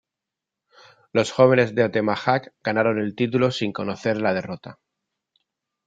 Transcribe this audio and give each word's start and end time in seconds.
Los 1.13 1.31
jóvenes 1.31 1.75
de 1.75 1.83
Atemajac 1.83 2.55
ganaron 2.63 2.97
el 2.97 3.13
título 3.13 3.51
sin 3.51 3.71
conocer 3.71 4.19
la 4.19 4.33
derrota. 4.33 4.79